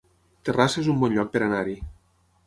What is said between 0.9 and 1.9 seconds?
un bon lloc per anar-hi